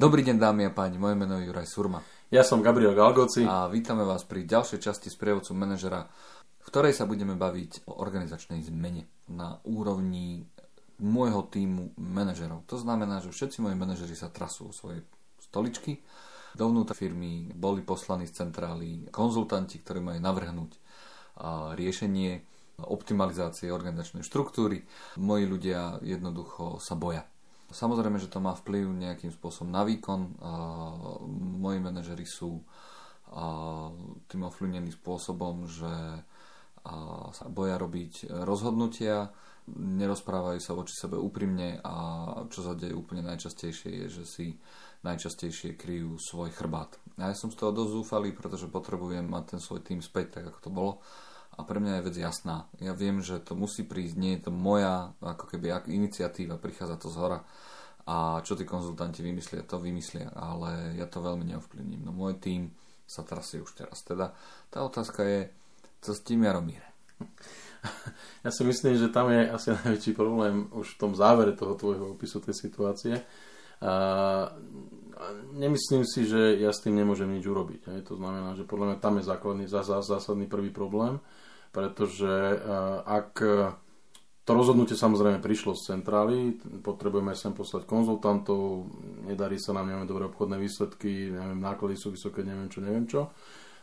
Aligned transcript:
Dobrý 0.00 0.24
deň 0.24 0.40
dámy 0.40 0.64
a 0.64 0.72
páni, 0.72 0.96
moje 0.96 1.12
meno 1.12 1.36
je 1.36 1.52
Juraj 1.52 1.68
Surma. 1.68 2.00
Ja 2.32 2.40
som 2.40 2.64
Gabriel 2.64 2.96
Galgoci. 2.96 3.44
A 3.44 3.68
vítame 3.68 4.00
vás 4.00 4.24
pri 4.24 4.48
ďalšej 4.48 4.80
časti 4.80 5.12
sprievodcu 5.12 5.52
manažera, 5.52 6.08
v 6.56 6.64
ktorej 6.72 6.96
sa 6.96 7.04
budeme 7.04 7.36
baviť 7.36 7.84
o 7.84 8.00
organizačnej 8.00 8.64
zmene 8.64 9.04
na 9.28 9.60
úrovni 9.68 10.48
môjho 11.04 11.44
týmu 11.52 11.92
manažerov. 12.00 12.64
To 12.72 12.80
znamená, 12.80 13.20
že 13.20 13.28
všetci 13.28 13.60
moji 13.60 13.76
manažeri 13.76 14.16
sa 14.16 14.32
trasú 14.32 14.72
o 14.72 14.76
svoje 14.76 15.04
stoličky. 15.36 16.00
Dovnútra 16.56 16.96
firmy 16.96 17.52
boli 17.52 17.84
poslaní 17.84 18.24
z 18.24 18.40
centrály 18.40 19.04
konzultanti, 19.12 19.84
ktorí 19.84 20.00
majú 20.00 20.16
navrhnúť 20.16 20.80
riešenie 21.76 22.40
optimalizácie 22.88 23.68
organizačnej 23.68 24.24
štruktúry. 24.24 24.80
Moji 25.20 25.44
ľudia 25.44 26.00
jednoducho 26.00 26.80
sa 26.80 26.96
boja 26.96 27.20
Samozrejme, 27.70 28.18
že 28.18 28.26
to 28.26 28.42
má 28.42 28.52
vplyv 28.52 28.90
nejakým 28.90 29.30
spôsobom 29.30 29.70
na 29.70 29.86
výkon. 29.86 30.36
Moji 31.62 31.78
manažeri 31.78 32.26
sú 32.26 32.60
tým 34.26 34.42
ovplyvnení 34.42 34.90
spôsobom, 34.90 35.70
že 35.70 35.94
sa 37.30 37.46
boja 37.46 37.78
robiť 37.78 38.26
rozhodnutia, 38.42 39.30
nerozprávajú 39.70 40.58
sa 40.58 40.74
voči 40.74 40.98
sebe 40.98 41.14
úprimne 41.14 41.78
a 41.84 41.94
čo 42.50 42.64
sa 42.66 42.74
deje 42.74 42.96
úplne 42.96 43.22
najčastejšie 43.22 44.02
je, 44.02 44.06
že 44.10 44.24
si 44.26 44.46
najčastejšie 45.06 45.78
kryjú 45.78 46.18
svoj 46.18 46.50
chrbát. 46.50 46.98
Ja 47.20 47.30
som 47.38 47.54
z 47.54 47.60
toho 47.60 47.70
dosť 47.70 47.92
zúfalý, 48.02 48.34
pretože 48.34 48.66
potrebujem 48.66 49.28
mať 49.28 49.56
ten 49.56 49.60
svoj 49.62 49.84
tým 49.84 50.02
späť, 50.02 50.40
tak 50.40 50.50
ako 50.50 50.58
to 50.58 50.70
bolo. 50.72 50.92
A 51.60 51.68
pre 51.68 51.76
mňa 51.76 52.00
je 52.00 52.06
vec 52.08 52.16
jasná. 52.16 52.64
Ja 52.80 52.96
viem, 52.96 53.20
že 53.20 53.36
to 53.36 53.52
musí 53.52 53.84
prísť, 53.84 54.16
nie 54.16 54.32
je 54.40 54.48
to 54.48 54.50
moja 54.50 55.12
ako 55.20 55.44
keby 55.44 55.76
iniciatíva, 55.92 56.56
prichádza 56.56 56.96
to 56.96 57.12
z 57.12 57.16
hora 57.20 57.40
a 58.10 58.40
čo 58.42 58.56
tí 58.56 58.64
konzultanti 58.64 59.20
vymyslia, 59.20 59.62
to 59.62 59.78
vymyslia, 59.78 60.32
ale 60.34 60.96
ja 60.98 61.06
to 61.06 61.20
veľmi 61.20 61.44
neovplyvním. 61.52 62.02
No 62.02 62.10
môj 62.10 62.40
tým 62.40 62.72
sa 63.06 63.22
trasie 63.22 63.62
už 63.62 63.76
teraz. 63.76 64.02
Teda 64.02 64.32
tá 64.72 64.82
otázka 64.82 65.22
je, 65.22 65.40
co 66.00 66.10
s 66.10 66.24
tým 66.24 66.46
Jaromíre? 66.46 66.88
Ja 68.44 68.52
si 68.52 68.60
myslím, 68.60 68.92
že 68.92 69.08
tam 69.08 69.32
je 69.32 69.48
asi 69.48 69.72
najväčší 69.72 70.12
problém 70.12 70.68
už 70.76 70.96
v 70.96 71.00
tom 71.00 71.12
závere 71.16 71.56
toho 71.56 71.80
tvojho 71.80 72.12
opisu 72.12 72.44
tej 72.44 72.52
situácie. 72.52 73.24
A 73.80 73.92
nemyslím 75.56 76.04
si, 76.04 76.28
že 76.28 76.56
ja 76.60 76.72
s 76.72 76.84
tým 76.84 76.96
nemôžem 76.96 77.28
nič 77.28 77.44
urobiť. 77.48 77.92
Hej. 77.92 78.00
To 78.12 78.20
znamená, 78.20 78.56
že 78.56 78.68
podľa 78.68 78.86
mňa 78.92 78.98
tam 79.00 79.14
je 79.20 79.24
základný, 79.24 79.64
zásadný 79.68 80.46
prvý 80.48 80.68
problém, 80.72 81.20
pretože 81.72 82.60
ak 83.04 83.32
to 84.40 84.50
rozhodnutie 84.56 84.98
samozrejme 84.98 85.38
prišlo 85.38 85.78
z 85.78 85.94
centrály, 85.94 86.58
potrebujeme 86.82 87.36
sem 87.38 87.54
poslať 87.54 87.86
konzultantov, 87.86 88.88
nedarí 89.28 89.60
sa 89.60 89.70
nám, 89.76 89.86
nemáme 89.86 90.10
dobré 90.10 90.26
obchodné 90.26 90.58
výsledky, 90.58 91.30
neviem, 91.30 91.60
náklady 91.60 91.94
sú 91.94 92.10
vysoké, 92.10 92.42
neviem 92.42 92.66
čo, 92.66 92.82
neviem 92.82 93.06
čo. 93.06 93.30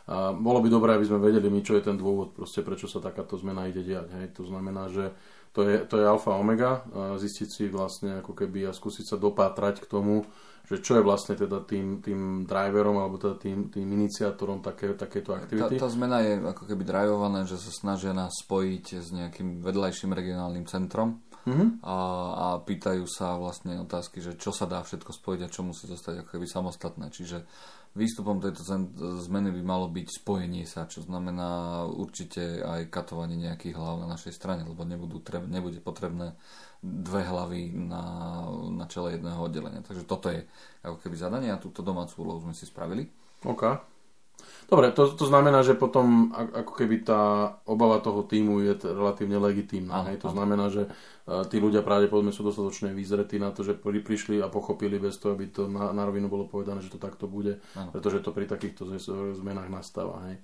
A 0.08 0.32
bolo 0.36 0.60
by 0.60 0.68
dobré, 0.68 0.96
aby 0.96 1.04
sme 1.04 1.20
vedeli 1.20 1.48
my, 1.48 1.60
čo 1.64 1.76
je 1.76 1.84
ten 1.84 1.96
dôvod, 1.96 2.36
proste, 2.36 2.60
prečo 2.60 2.88
sa 2.88 3.00
takáto 3.00 3.36
zmena 3.40 3.68
ide 3.68 3.80
diať. 3.80 4.08
Hej. 4.20 4.26
To 4.40 4.44
znamená, 4.44 4.92
že 4.92 5.12
to 5.58 5.66
je, 5.66 5.76
to 5.90 5.98
je 5.98 6.06
alfa 6.06 6.38
omega, 6.38 6.86
zistiť 7.18 7.48
si 7.50 7.64
vlastne 7.66 8.22
ako 8.22 8.30
keby 8.30 8.70
a 8.70 8.70
skúsiť 8.70 9.10
sa 9.10 9.16
dopátrať 9.18 9.82
k 9.82 9.90
tomu, 9.90 10.22
že 10.70 10.78
čo 10.78 11.00
je 11.00 11.02
vlastne 11.02 11.34
teda 11.34 11.66
tým, 11.66 11.98
tým 11.98 12.46
driverom 12.46 12.94
alebo 12.94 13.18
teda 13.18 13.34
tým, 13.42 13.66
tým 13.66 13.88
iniciátorom 13.90 14.62
také, 14.62 14.94
takéto 14.94 15.34
aktivity. 15.34 15.74
Tá, 15.80 15.88
tá 15.88 15.90
zmena 15.90 16.22
je 16.22 16.38
ako 16.38 16.62
keby 16.62 16.86
drivovaná, 16.86 17.42
že 17.42 17.58
sa 17.58 17.74
snažia 17.74 18.14
nás 18.14 18.38
spojiť 18.38 18.86
s 19.02 19.10
nejakým 19.10 19.66
vedľajším 19.66 20.14
regionálnym 20.14 20.68
centrom 20.70 21.18
mm-hmm. 21.42 21.82
a, 21.82 21.98
a 22.30 22.46
pýtajú 22.62 23.02
sa 23.10 23.34
vlastne 23.34 23.82
otázky, 23.82 24.22
že 24.22 24.38
čo 24.38 24.54
sa 24.54 24.70
dá 24.70 24.86
všetko 24.86 25.10
spojiť 25.10 25.40
a 25.42 25.50
čo 25.50 25.66
musí 25.66 25.90
zostať 25.90 26.22
ako 26.22 26.38
keby 26.38 26.46
samostatné. 26.46 27.10
Čiže 27.10 27.42
výstupom 27.96 28.40
tejto 28.42 28.64
zmeny 29.24 29.52
by 29.54 29.62
malo 29.64 29.86
byť 29.88 30.06
spojenie 30.22 30.64
sa, 30.68 30.84
čo 30.86 31.04
znamená 31.04 31.82
určite 31.88 32.60
aj 32.60 32.92
katovanie 32.92 33.36
nejakých 33.38 33.74
hlav 33.76 34.04
na 34.04 34.08
našej 34.12 34.32
strane, 34.34 34.62
lebo 34.66 34.84
nebudú, 34.84 35.20
nebude 35.48 35.80
potrebné 35.80 36.36
dve 36.82 37.26
hlavy 37.26 37.74
na, 37.74 38.04
na 38.70 38.86
čele 38.86 39.18
jedného 39.18 39.40
oddelenia. 39.42 39.82
Takže 39.82 40.06
toto 40.06 40.30
je 40.30 40.46
ako 40.86 41.02
keby 41.02 41.14
zadanie 41.18 41.50
a 41.50 41.58
túto 41.58 41.82
domácu 41.82 42.22
úlohu 42.22 42.44
sme 42.44 42.54
si 42.54 42.68
spravili. 42.68 43.10
OK. 43.42 43.97
Dobre, 44.68 44.92
to, 44.92 45.08
to 45.16 45.24
znamená, 45.24 45.64
že 45.64 45.72
potom 45.72 46.28
ako 46.36 46.76
keby 46.76 47.00
tá 47.00 47.56
obava 47.64 48.04
toho 48.04 48.20
týmu 48.20 48.60
je 48.68 48.74
t- 48.76 48.92
relatívne 48.92 49.40
legitímna. 49.40 50.04
Hej? 50.12 50.20
To 50.20 50.28
znamená, 50.28 50.68
že 50.68 50.84
uh, 50.84 51.40
tí 51.48 51.56
ľudia 51.56 51.80
pravdepodobne 51.80 52.36
sú 52.36 52.44
dostatočne 52.44 52.92
vyzretí 52.92 53.40
na 53.40 53.48
to, 53.48 53.64
že 53.64 53.72
pri, 53.72 54.04
prišli 54.04 54.44
a 54.44 54.52
pochopili 54.52 55.00
bez 55.00 55.16
toho, 55.16 55.32
aby 55.32 55.48
to 55.48 55.72
na, 55.72 55.96
na 55.96 56.04
rovinu 56.04 56.28
bolo 56.28 56.44
povedané, 56.44 56.84
že 56.84 56.92
to 56.92 57.00
takto 57.00 57.24
bude, 57.24 57.64
Aha. 57.80 57.88
pretože 57.96 58.20
to 58.20 58.28
pri 58.28 58.44
takýchto 58.44 58.84
zmenách 59.40 59.72
nastáva. 59.72 60.20
Hej? 60.28 60.36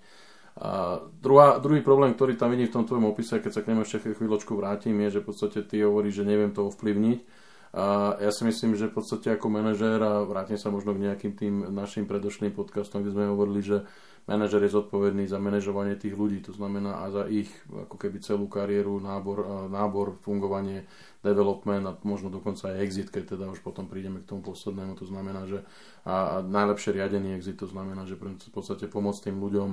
A 0.54 1.02
druhá, 1.20 1.58
druhý 1.58 1.82
problém, 1.84 2.14
ktorý 2.16 2.38
tam 2.38 2.54
vidím 2.54 2.70
v 2.70 2.76
tom 2.80 2.86
tvojom 2.86 3.10
opise, 3.10 3.42
keď 3.42 3.52
sa 3.52 3.60
k 3.60 3.74
nemu 3.74 3.84
ešte 3.84 4.14
chvíľočku 4.14 4.54
vrátim, 4.54 4.94
je, 5.04 5.18
že 5.18 5.22
v 5.22 5.28
podstate 5.28 5.58
ty 5.66 5.82
hovoríš, 5.82 6.22
že 6.22 6.30
neviem 6.30 6.54
to 6.54 6.64
ovplyvniť. 6.70 7.43
A 7.74 8.14
ja 8.22 8.30
si 8.30 8.46
myslím, 8.46 8.78
že 8.78 8.86
v 8.86 9.02
podstate 9.02 9.34
ako 9.34 9.50
manažér, 9.50 9.98
a 9.98 10.22
vrátim 10.22 10.54
sa 10.54 10.70
možno 10.70 10.94
k 10.94 11.10
nejakým 11.10 11.32
tým 11.34 11.54
našim 11.74 12.06
predošlým 12.06 12.54
podcastom, 12.54 13.02
kde 13.02 13.18
sme 13.18 13.34
hovorili, 13.34 13.66
že 13.66 13.82
manažer 14.30 14.62
je 14.62 14.78
zodpovedný 14.78 15.26
za 15.26 15.42
manažovanie 15.42 15.98
tých 15.98 16.14
ľudí, 16.14 16.38
to 16.38 16.54
znamená 16.54 17.02
a 17.02 17.10
za 17.10 17.26
ich 17.26 17.50
ako 17.68 17.98
keby 17.98 18.22
celú 18.22 18.46
kariéru, 18.46 19.02
nábor, 19.02 19.68
nábor 19.68 20.14
fungovanie, 20.22 20.86
development 21.26 21.84
a 21.90 21.92
možno 22.06 22.30
dokonca 22.30 22.70
aj 22.70 22.78
exit, 22.78 23.08
keď 23.10 23.34
teda 23.34 23.50
už 23.50 23.58
potom 23.58 23.90
prídeme 23.90 24.22
k 24.22 24.30
tomu 24.30 24.46
poslednému, 24.46 24.94
to 24.94 25.10
znamená, 25.10 25.44
že 25.50 25.66
a, 26.06 26.40
a 26.40 26.46
najlepšie 26.46 26.94
riadený 26.94 27.34
exit, 27.34 27.58
to 27.58 27.66
znamená, 27.66 28.06
že 28.06 28.14
v 28.14 28.54
podstate 28.54 28.86
pomôcť 28.86 29.28
tým 29.28 29.42
ľuďom 29.42 29.70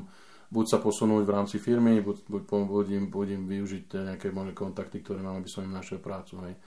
buď 0.51 0.65
sa 0.67 0.77
posunúť 0.83 1.23
v 1.23 1.31
rámci 1.31 1.57
firmy, 1.63 2.03
buď, 2.03 2.27
buď, 2.27 2.43
buď, 2.67 2.85
im, 2.91 3.05
buď 3.07 3.27
im 3.39 3.43
využiť 3.47 3.83
nejaké 4.11 4.35
možné 4.35 4.51
kontakty, 4.51 4.99
ktoré 4.99 5.23
mám, 5.23 5.39
aby 5.39 5.47
som 5.47 5.63
im 5.63 5.71
našiel 5.71 6.03
prácu. 6.03 6.43
Hej. 6.43 6.59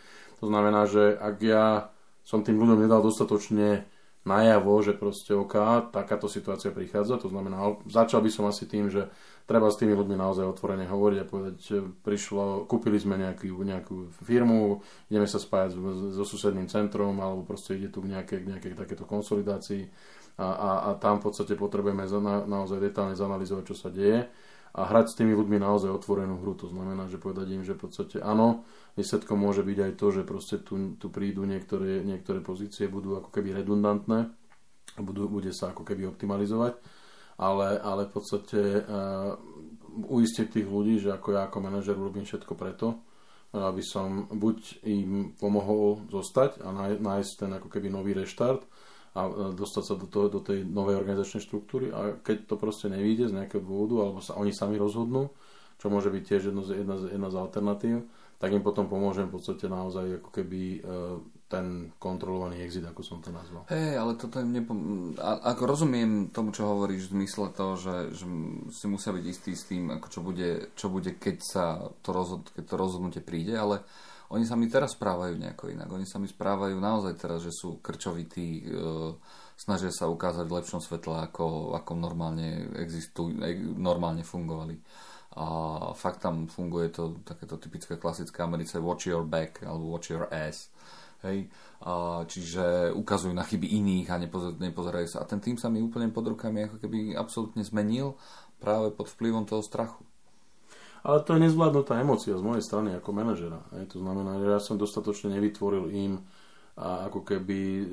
To 0.45 0.53
znamená, 0.53 0.85
že 0.85 1.17
ak 1.17 1.37
ja 1.41 1.89
som 2.21 2.45
tým 2.45 2.61
ľuďom 2.61 2.85
nedal 2.85 3.01
dostatočne 3.01 3.89
najavo, 4.29 4.77
že 4.85 4.93
proste 4.93 5.33
OK, 5.33 5.57
takáto 5.89 6.29
situácia 6.29 6.69
prichádza, 6.69 7.17
to 7.17 7.33
znamená, 7.33 7.81
začal 7.89 8.21
by 8.21 8.29
som 8.29 8.45
asi 8.45 8.69
tým, 8.69 8.93
že 8.93 9.09
treba 9.49 9.73
s 9.73 9.81
tými 9.81 9.97
ľuďmi 9.97 10.21
naozaj 10.21 10.45
otvorene 10.45 10.85
hovoriť 10.85 11.19
a 11.21 11.29
povedať, 11.29 11.57
prišlo, 12.05 12.69
kúpili 12.69 13.01
sme 13.01 13.17
nejakú, 13.17 13.57
nejakú 13.57 14.13
firmu, 14.21 14.85
ideme 15.09 15.25
sa 15.25 15.41
spájať 15.41 15.81
so 16.13 16.25
susedným 16.29 16.69
centrom, 16.69 17.17
alebo 17.25 17.49
proste 17.49 17.81
ide 17.81 17.89
tu 17.89 18.05
k 18.05 18.13
nejakej, 18.13 18.45
nejakej 18.45 18.73
takéto 18.77 19.09
konsolidácii. 19.09 19.89
A, 20.37 20.45
a, 20.45 20.71
a 20.89 20.89
tam 21.01 21.25
v 21.25 21.33
podstate 21.33 21.57
potrebujeme 21.57 22.05
na, 22.05 22.45
naozaj 22.45 22.85
detálne 22.85 23.17
zanalizovať, 23.17 23.65
čo 23.65 23.77
sa 23.77 23.89
deje 23.89 24.29
a 24.75 24.81
hrať 24.91 25.07
s 25.15 25.17
tými 25.23 25.39
ľuďmi 25.39 25.63
naozaj 25.63 25.87
otvorenú 25.87 26.43
hru. 26.43 26.59
To 26.59 26.67
znamená, 26.67 27.07
že 27.07 27.23
povedať 27.23 27.47
im, 27.55 27.63
že 27.63 27.79
v 27.79 27.87
podstate 27.87 28.19
áno, 28.19 28.67
výsledkom 28.99 29.39
môže 29.39 29.63
byť 29.63 29.79
aj 29.79 29.93
to, 29.95 30.07
že 30.11 30.23
proste 30.27 30.57
tu, 30.67 30.99
tu 30.99 31.15
prídu 31.15 31.47
niektoré, 31.47 32.03
niektoré 32.03 32.43
pozície, 32.43 32.91
budú 32.91 33.15
ako 33.15 33.31
keby 33.31 33.55
redundantné, 33.63 34.35
budú, 34.99 35.31
bude 35.31 35.55
sa 35.55 35.71
ako 35.71 35.87
keby 35.87 36.11
optimalizovať, 36.11 36.75
ale, 37.39 37.79
ale 37.79 38.11
v 38.11 38.13
podstate 38.19 38.61
uh, 38.83 39.39
uistiť 39.95 40.59
tých 40.59 40.67
ľudí, 40.67 40.99
že 40.99 41.15
ako 41.15 41.29
ja 41.39 41.47
ako 41.47 41.59
manažer 41.63 41.95
urobím 41.95 42.27
všetko 42.27 42.59
preto, 42.59 42.99
aby 43.55 43.83
som 43.87 44.27
buď 44.27 44.83
im 44.91 45.39
pomohol 45.39 46.11
zostať 46.11 46.67
a 46.67 46.75
nájsť 46.99 47.33
ten 47.39 47.51
ako 47.55 47.71
keby 47.71 47.87
nový 47.87 48.11
reštart, 48.19 48.67
a 49.15 49.21
dostať 49.55 49.83
sa 49.87 49.95
do, 49.95 50.11
toho, 50.11 50.27
do 50.27 50.43
tej 50.43 50.67
novej 50.67 50.99
organizačnej 50.99 51.47
štruktúry 51.47 51.95
a 51.95 52.19
keď 52.19 52.51
to 52.51 52.55
proste 52.59 52.91
nevíde 52.91 53.31
z 53.31 53.37
nejakého 53.39 53.63
dôvodu 53.63 54.11
alebo 54.11 54.19
sa 54.19 54.35
oni 54.35 54.51
sami 54.51 54.75
rozhodnú, 54.75 55.31
čo 55.79 55.87
môže 55.87 56.11
byť 56.11 56.23
tiež 56.27 56.43
jedna, 56.51 56.63
jedna, 56.67 56.97
jedna 57.07 57.29
z 57.31 57.37
alternatív, 57.39 57.97
tak 58.43 58.51
im 58.51 58.67
potom 58.67 58.91
pomôžem 58.91 59.31
v 59.31 59.39
podstate 59.39 59.71
naozaj 59.71 60.19
ako 60.19 60.31
keby 60.35 60.63
e, 60.63 60.79
ten 61.47 61.95
kontrolovaný 62.03 62.67
exit, 62.67 62.83
ako 62.83 63.01
som 63.07 63.23
to 63.23 63.31
nazval. 63.31 63.63
Hej, 63.71 63.95
ale 63.95 64.19
toto 64.19 64.43
je 64.43 64.47
nepom... 64.51 64.79
A, 65.23 65.55
ako 65.55 65.63
rozumiem 65.71 66.35
tomu, 66.35 66.51
čo 66.51 66.67
hovoríš 66.67 67.09
v 67.09 67.23
zmysle 67.23 67.55
toho, 67.55 67.79
že, 67.79 68.11
že 68.19 68.27
si 68.75 68.87
musia 68.91 69.15
byť 69.15 69.25
istý 69.25 69.53
s 69.55 69.71
tým, 69.71 69.95
ako 69.95 70.07
čo 70.11 70.21
bude, 70.27 70.51
čo 70.75 70.91
bude 70.91 71.15
keď 71.15 71.37
sa 71.39 71.65
to, 72.03 72.11
rozhod... 72.11 72.51
keď 72.51 72.65
to 72.67 72.75
rozhodnutie 72.75 73.23
príde, 73.23 73.55
ale 73.55 73.87
oni 74.33 74.49
sa 74.49 74.57
mi 74.57 74.73
teraz 74.73 74.97
správajú 74.97 75.37
nejako 75.37 75.69
inak. 75.69 75.89
Oni 75.93 76.09
sa 76.09 76.17
mi 76.17 76.25
správajú 76.25 76.81
naozaj 76.81 77.15
teraz, 77.21 77.45
že 77.45 77.53
sú 77.53 77.85
krčovití, 77.85 78.65
e, 78.65 79.15
snažia 79.55 79.93
sa 79.93 80.09
ukázať 80.09 80.49
v 80.49 80.57
lepšom 80.61 80.81
svetle, 80.81 81.21
ako, 81.29 81.77
ako 81.77 81.93
normálne 81.93 82.73
existujú, 82.81 83.37
e, 83.45 83.53
normálne 83.77 84.25
fungovali. 84.25 84.81
A 85.35 85.47
fakt 85.99 86.23
tam 86.23 86.47
funguje 86.47 86.95
to 86.95 87.21
takéto 87.27 87.59
typické 87.59 87.99
klasické 87.99 88.41
americe 88.41 88.79
watch 88.79 89.11
your 89.11 89.27
back 89.27 89.61
alebo 89.67 89.93
watch 89.93 90.09
your 90.15 90.31
ass. 90.31 90.71
Hej. 91.21 91.53
A, 91.85 92.25
čiže 92.25 92.97
ukazujú 92.97 93.37
na 93.37 93.45
chyby 93.45 93.67
iných 93.77 94.09
a 94.09 94.17
nepozer, 94.17 94.57
nepozerajú 94.57 95.09
sa. 95.11 95.21
A 95.21 95.29
ten 95.29 95.43
tým 95.43 95.61
sa 95.61 95.69
mi 95.69 95.85
úplne 95.85 96.09
pod 96.09 96.33
rukami 96.33 96.65
ako 96.65 96.81
keby 96.81 97.13
absolútne 97.13 97.61
zmenil 97.61 98.17
práve 98.57 98.89
pod 98.95 99.13
vplyvom 99.13 99.45
toho 99.45 99.61
strachu. 99.61 100.01
Ale 101.05 101.21
to 101.21 101.37
je 101.37 101.45
nezvládnutá 101.45 102.01
emocia 102.01 102.33
z 102.33 102.41
mojej 102.41 102.65
strany 102.65 102.97
ako 102.97 103.11
manažera. 103.13 103.61
Hej. 103.77 103.93
To 103.93 103.99
znamená, 104.01 104.41
že 104.41 104.47
ja 104.49 104.61
som 104.61 104.81
dostatočne 104.81 105.37
nevytvoril 105.37 105.93
im 105.93 106.25
a 106.75 107.07
ako 107.07 107.23
keby 107.23 107.59
e, 107.61 107.85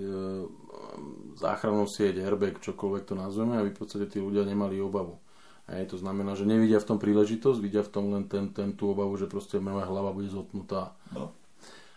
záchrannú 1.37 1.85
sieť, 1.85 2.17
airbag, 2.17 2.57
čokoľvek 2.63 3.03
to 3.05 3.13
nazveme, 3.13 3.59
aby 3.61 3.69
v 3.69 3.77
podstate 3.77 4.09
tí 4.09 4.17
ľudia 4.17 4.41
nemali 4.41 4.81
obavu. 4.81 5.21
Hej, 5.69 5.93
to 5.93 5.97
znamená, 6.01 6.33
že 6.33 6.49
nevidia 6.49 6.81
v 6.81 6.89
tom 6.89 6.97
príležitosť, 6.97 7.59
vidia 7.61 7.85
v 7.85 7.91
tom 7.93 8.09
len 8.09 8.25
ten, 8.25 8.49
ten 8.49 8.73
tú 8.73 8.89
obavu, 8.89 9.13
že 9.19 9.29
proste 9.29 9.61
moja 9.61 9.85
hlava 9.85 10.09
bude 10.15 10.31
zotnutá. 10.31 10.97
No. 11.13 11.35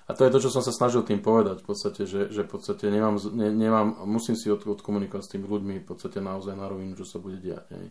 A 0.04 0.12
to 0.12 0.28
je 0.28 0.32
to, 0.36 0.38
čo 0.44 0.52
som 0.52 0.60
sa 0.60 0.68
snažil 0.68 1.00
tým 1.00 1.24
povedať, 1.24 1.64
v 1.64 1.66
podstate, 1.72 2.04
že, 2.04 2.28
že 2.28 2.44
v 2.44 2.50
podstate 2.52 2.92
nemám, 2.92 3.16
ne, 3.32 3.48
nemám 3.48 4.04
musím 4.04 4.36
si 4.36 4.52
od, 4.52 4.60
odkomunikovať 4.60 5.22
s 5.24 5.32
tými 5.32 5.48
ľuďmi 5.48 5.80
v 5.80 5.86
podstate 5.88 6.20
naozaj 6.20 6.52
na 6.52 6.68
rovinu, 6.68 6.92
čo 6.92 7.08
sa 7.08 7.16
bude 7.16 7.40
diať. 7.40 7.72
Hej. 7.72 7.88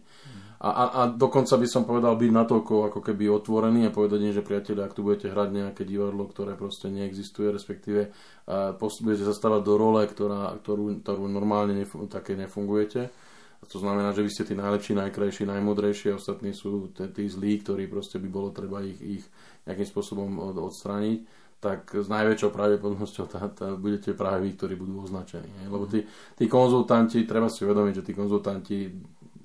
A, 0.61 0.69
a, 0.69 0.83
a, 0.93 1.01
dokonca 1.09 1.57
by 1.57 1.65
som 1.65 1.89
povedal 1.89 2.13
byť 2.13 2.29
natoľko 2.29 2.93
ako 2.93 2.99
keby 3.01 3.33
otvorený 3.33 3.89
a 3.89 3.95
povedať 3.95 4.29
im, 4.29 4.33
že 4.33 4.45
priatelia, 4.45 4.85
ak 4.85 4.93
tu 4.93 5.01
budete 5.01 5.33
hrať 5.33 5.49
nejaké 5.57 5.81
divadlo, 5.89 6.29
ktoré 6.29 6.53
proste 6.53 6.93
neexistuje, 6.93 7.49
respektíve 7.49 8.13
uh, 8.13 8.77
budete 8.77 9.25
sa 9.25 9.33
stavať 9.33 9.61
do 9.65 9.73
role, 9.73 10.05
ktorá, 10.05 10.53
ktorú, 10.61 11.01
ktorú 11.01 11.25
normálne 11.25 11.81
nef- 11.81 11.97
také 12.13 12.37
nefungujete, 12.37 13.09
a 13.57 13.63
to 13.65 13.79
znamená, 13.79 14.11
že 14.11 14.27
vy 14.27 14.29
ste 14.29 14.43
tí 14.43 14.59
najlepší, 14.59 14.91
najkrajší, 14.91 15.47
najmudrejší 15.47 16.11
a 16.11 16.19
ostatní 16.19 16.51
sú 16.51 16.91
tí 16.91 17.31
zlí, 17.31 17.63
ktorí 17.63 17.87
proste 17.87 18.19
by 18.19 18.27
bolo 18.27 18.51
treba 18.51 18.83
ich, 18.83 18.99
ich 18.99 19.23
nejakým 19.63 19.87
spôsobom 19.87 20.35
odstrániť 20.51 21.41
tak 21.63 21.95
s 21.95 22.11
najväčšou 22.11 22.51
pravdepodobnosťou 22.51 23.25
tá, 23.31 23.47
tá, 23.47 23.79
budete 23.79 24.11
práve 24.11 24.43
vy, 24.43 24.59
ktorí 24.59 24.75
budú 24.75 25.07
označení. 25.07 25.47
Ne? 25.63 25.71
Lebo 25.71 25.87
tí, 25.87 26.03
tí 26.35 26.51
konzultanti, 26.51 27.23
treba 27.23 27.47
si 27.47 27.63
uvedomiť, 27.63 28.03
že 28.03 28.03
tí 28.03 28.11
konzultanti 28.11 28.91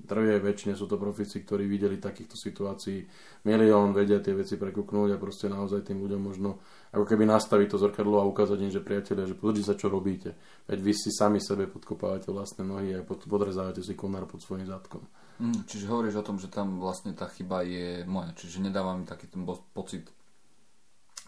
trvie 0.09 0.41
väčšine 0.41 0.73
sú 0.73 0.89
to 0.89 0.97
profici, 0.97 1.45
ktorí 1.45 1.69
videli 1.69 2.01
takýchto 2.01 2.33
situácií 2.33 3.05
milión, 3.45 3.93
vedia 3.93 4.17
tie 4.17 4.33
veci 4.33 4.57
prekúknúť 4.57 5.13
a 5.13 5.21
proste 5.21 5.45
naozaj 5.45 5.85
tým 5.85 6.01
ľuďom 6.01 6.21
možno 6.21 6.57
ako 6.89 7.05
keby 7.05 7.29
nastaviť 7.29 7.67
to 7.69 7.77
zrkadlo 7.77 8.17
a 8.17 8.25
ukázať 8.25 8.57
im, 8.65 8.73
že 8.73 8.81
priatelia, 8.81 9.29
že 9.29 9.37
pozrite 9.37 9.69
sa, 9.69 9.77
čo 9.77 9.93
robíte. 9.93 10.33
Veď 10.65 10.79
vy 10.81 10.93
si 10.97 11.13
sami 11.13 11.37
sebe 11.37 11.69
podkopávate 11.69 12.33
vlastné 12.33 12.65
nohy 12.65 12.97
a 12.97 13.05
pod, 13.05 13.29
podrezávate 13.29 13.85
si 13.85 13.93
konár 13.93 14.25
pod 14.25 14.41
svojím 14.41 14.65
zadkom. 14.65 15.05
Mm, 15.37 15.69
čiže 15.69 15.85
hovoríš 15.87 16.19
o 16.19 16.25
tom, 16.25 16.41
že 16.41 16.49
tam 16.49 16.81
vlastne 16.81 17.13
tá 17.13 17.29
chyba 17.29 17.61
je 17.61 18.03
moja, 18.09 18.33
čiže 18.33 18.65
nedáva 18.65 18.97
mi 18.97 19.05
taký 19.05 19.29
ten 19.29 19.45
pocit 19.45 20.09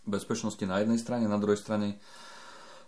bezpečnosti 0.06 0.64
na 0.66 0.82
jednej 0.82 1.00
strane, 1.00 1.26
na 1.30 1.38
druhej 1.38 1.60
strane 1.60 2.02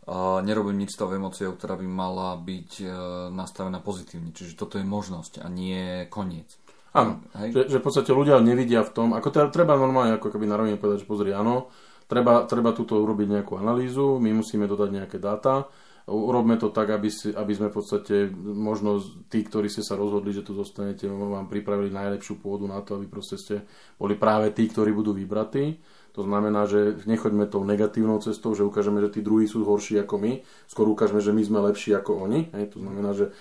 a 0.03 0.43
nerobím 0.43 0.83
nič 0.83 0.95
s 0.95 0.99
tou 0.99 1.07
emóciou, 1.07 1.55
ktorá 1.55 1.79
by 1.79 1.87
mala 1.87 2.35
byť 2.35 2.71
e, 2.83 2.87
nastavená 3.31 3.79
pozitívne. 3.79 4.35
Čiže 4.35 4.59
toto 4.59 4.75
je 4.75 4.83
možnosť 4.83 5.39
a 5.39 5.47
nie 5.47 6.11
koniec. 6.11 6.59
Áno, 6.91 7.23
že, 7.33 7.71
že 7.71 7.79
v 7.79 7.85
podstate 7.87 8.11
ľudia 8.11 8.37
nevidia 8.43 8.83
v 8.83 8.91
tom, 8.91 9.07
ako 9.15 9.31
teda 9.31 9.47
treba 9.49 9.79
normálne 9.79 10.19
ako 10.19 10.29
keby 10.29 10.45
na 10.45 10.59
rovine 10.59 10.75
povedať, 10.75 11.07
že 11.07 11.09
pozri, 11.09 11.31
áno, 11.31 11.71
treba, 12.05 12.43
treba 12.45 12.75
túto 12.75 12.99
urobiť 12.99 13.27
nejakú 13.39 13.57
analýzu, 13.57 14.19
my 14.19 14.29
musíme 14.29 14.67
dodať 14.69 14.89
nejaké 14.91 15.17
dáta, 15.17 15.65
urobme 16.07 16.59
to 16.59 16.73
tak, 16.73 16.91
aby, 16.91 17.07
si, 17.07 17.31
aby 17.31 17.53
sme 17.55 17.71
v 17.71 17.75
podstate, 17.79 18.15
možno 18.41 18.99
tí, 19.31 19.43
ktorí 19.43 19.71
ste 19.71 19.85
sa 19.85 19.95
rozhodli, 19.95 20.35
že 20.35 20.43
tu 20.43 20.51
zostanete, 20.51 21.07
vám 21.07 21.47
pripravili 21.47 21.93
najlepšiu 21.93 22.43
pôdu 22.43 22.67
na 22.67 22.83
to, 22.83 22.99
aby 22.99 23.07
proste 23.07 23.39
ste 23.39 23.55
boli 23.95 24.19
práve 24.19 24.51
tí, 24.51 24.67
ktorí 24.67 24.91
budú 24.91 25.15
vybratí 25.15 25.79
to 26.13 26.21
znamená, 26.21 26.69
že 26.69 27.01
nechoďme 27.09 27.49
tou 27.49 27.65
negatívnou 27.65 28.21
cestou, 28.21 28.53
že 28.53 28.61
ukážeme, 28.61 29.01
že 29.01 29.17
tí 29.17 29.25
druhí 29.25 29.49
sú 29.49 29.65
horší 29.65 30.05
ako 30.05 30.21
my, 30.21 30.45
skôr 30.69 30.85
ukážeme, 30.85 31.17
že 31.25 31.33
my 31.33 31.41
sme 31.41 31.59
lepší 31.73 31.97
ako 31.97 32.29
oni. 32.29 32.53
Hej? 32.53 32.77
To 32.77 32.85
znamená, 32.85 33.17
že 33.17 33.33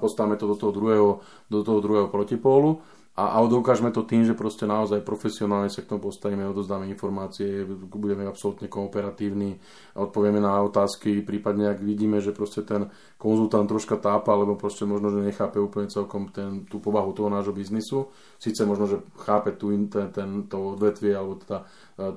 postavíme 0.00 0.40
to 0.40 0.48
do 0.48 0.56
toho 0.56 0.72
druhého, 0.72 1.20
do 1.52 1.60
toho 1.60 1.84
druhého 1.84 2.08
protipólu 2.08 2.80
a, 3.14 3.38
a 3.38 3.46
dokážeme 3.46 3.94
to 3.94 4.02
tým, 4.02 4.26
že 4.26 4.34
proste 4.34 4.66
naozaj 4.66 5.06
profesionálne 5.06 5.70
sa 5.70 5.86
k 5.86 5.90
tomu 5.94 6.10
postavíme, 6.10 6.50
odozdáme 6.50 6.90
informácie, 6.90 7.62
budeme 7.86 8.26
absolútne 8.26 8.66
kooperatívni, 8.66 9.54
odpovieme 9.94 10.42
na 10.42 10.58
otázky, 10.58 11.22
prípadne 11.22 11.70
ak 11.70 11.78
vidíme, 11.78 12.18
že 12.18 12.34
proste 12.34 12.66
ten 12.66 12.90
konzultant 13.14 13.70
troška 13.70 14.02
tápa, 14.02 14.34
alebo 14.34 14.58
proste 14.58 14.82
možno, 14.82 15.14
že 15.14 15.30
nechápe 15.30 15.62
úplne 15.62 15.86
celkom 15.86 16.34
ten, 16.34 16.66
tú 16.66 16.82
povahu 16.82 17.14
toho 17.14 17.30
nášho 17.30 17.54
biznisu, 17.54 18.10
síce 18.42 18.66
možno, 18.66 18.90
že 18.90 18.98
chápe 19.22 19.54
tú, 19.54 19.70
ten, 19.86 20.10
ten, 20.10 20.50
to 20.50 20.74
odvetvie, 20.74 21.14
alebo 21.14 21.38
teda 21.38 21.58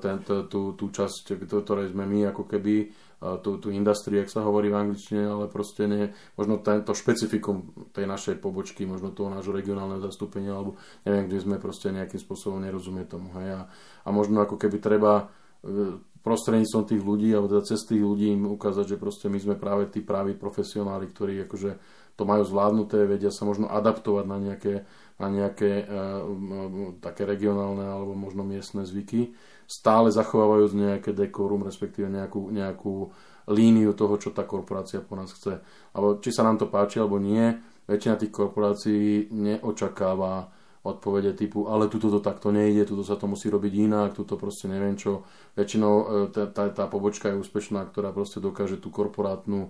ten, 0.02 0.18
tú, 0.50 0.74
tú 0.74 0.84
časť, 0.90 1.38
ktorej 1.46 1.94
sme 1.94 2.10
my 2.10 2.34
ako 2.34 2.50
keby 2.50 2.90
tú, 3.18 3.58
tú 3.58 3.74
industriu, 3.74 4.22
ak 4.22 4.30
sa 4.30 4.46
hovorí 4.46 4.70
v 4.70 4.78
angličtine, 4.78 5.26
ale 5.26 5.50
proste 5.50 5.90
nie, 5.90 6.14
možno 6.38 6.62
tento 6.62 6.94
špecifikum 6.94 7.74
tej 7.90 8.06
našej 8.06 8.38
pobočky, 8.38 8.86
možno 8.86 9.10
toho 9.10 9.26
nášho 9.26 9.50
regionálneho 9.50 9.98
zastúpenia, 9.98 10.54
alebo 10.54 10.78
neviem, 11.02 11.26
kde 11.26 11.42
sme 11.42 11.56
proste 11.58 11.90
nejakým 11.90 12.22
spôsobom 12.22 12.62
nerozumie 12.62 13.02
tomu. 13.10 13.34
Hej? 13.42 13.58
A, 13.58 13.60
a 14.06 14.08
možno 14.14 14.38
ako 14.38 14.54
keby 14.54 14.78
treba 14.78 15.26
e, 15.66 15.98
prostredníctvom 16.22 16.84
tých 16.86 17.02
ľudí, 17.02 17.34
alebo 17.34 17.50
teda 17.50 17.66
cez 17.66 17.82
tých 17.82 18.02
ľudí 18.02 18.30
im 18.30 18.54
ukázať, 18.54 18.94
že 18.94 19.02
proste 19.02 19.26
my 19.26 19.38
sme 19.42 19.54
práve 19.58 19.90
tí 19.90 19.98
právi 19.98 20.38
profesionáli, 20.38 21.10
ktorí 21.10 21.42
akože 21.50 21.70
to 22.18 22.22
majú 22.26 22.42
zvládnuté, 22.42 23.06
vedia 23.06 23.30
sa 23.30 23.46
možno 23.46 23.70
adaptovať 23.70 24.24
na 24.26 24.38
nejaké, 24.42 24.86
na 25.18 25.26
nejaké 25.26 25.82
uh, 25.82 26.22
také 27.02 27.26
regionálne 27.26 27.82
alebo 27.82 28.14
možno 28.14 28.46
miestne 28.46 28.86
zvyky 28.86 29.34
stále 29.68 30.08
zachovávajúc 30.08 30.72
nejaké 30.72 31.10
dekorum, 31.12 31.60
respektíve 31.62 32.08
nejakú, 32.08 32.48
nejakú 32.48 33.12
líniu 33.52 33.92
toho, 33.92 34.16
čo 34.16 34.32
tá 34.32 34.48
korporácia 34.48 35.04
po 35.04 35.14
nás 35.14 35.28
chce. 35.28 35.60
Alebo 35.92 36.16
či 36.24 36.32
sa 36.32 36.40
nám 36.40 36.56
to 36.56 36.72
páči, 36.72 37.04
alebo 37.04 37.20
nie, 37.20 37.52
väčšina 37.84 38.16
tých 38.16 38.32
korporácií 38.32 39.28
neočakáva 39.28 40.48
odpovede 40.88 41.36
typu, 41.36 41.68
ale 41.68 41.92
tuto 41.92 42.08
to 42.08 42.24
takto 42.24 42.48
nejde, 42.48 42.88
tuto 42.88 43.04
sa 43.04 43.20
to 43.20 43.28
musí 43.28 43.52
robiť 43.52 43.72
inak, 43.76 44.16
tuto 44.16 44.40
proste 44.40 44.72
neviem 44.72 44.96
čo. 44.96 45.28
Väčšinou 45.52 45.94
e, 46.00 46.04
tá, 46.32 46.48
tá, 46.48 46.72
tá 46.72 46.84
pobočka 46.88 47.28
je 47.28 47.40
úspešná, 47.44 47.84
ktorá 47.92 48.08
proste 48.16 48.40
dokáže 48.40 48.80
tú 48.80 48.88
korporátnu 48.88 49.68